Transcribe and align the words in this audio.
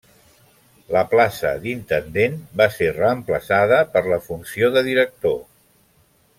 La 0.95 1.03
plaça 1.11 1.51
d'intendent 1.65 2.39
va 2.63 2.67
ser 2.77 2.89
reemplaçada 2.97 3.81
per 3.97 4.05
la 4.15 4.21
funció 4.29 4.75
de 4.79 4.87
director. 4.91 5.41